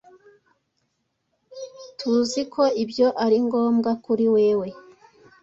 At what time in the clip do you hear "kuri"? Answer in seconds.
4.03-4.25